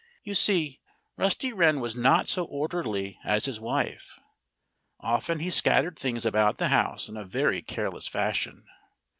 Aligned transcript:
You 0.23 0.33
see, 0.33 0.81
Rusty 1.15 1.53
Wren 1.53 1.79
was 1.79 1.95
not 1.95 2.27
so 2.27 2.45
orderly 2.45 3.19
as 3.23 3.45
his 3.45 3.59
wife. 3.59 4.19
Often 4.99 5.41
he 5.41 5.51
scattered 5.51 5.99
things 5.99 6.25
about 6.25 6.57
the 6.57 6.69
house 6.69 7.07
in 7.07 7.17
a 7.17 7.23
very 7.23 7.61
careless 7.61 8.07
fashion. 8.07 8.65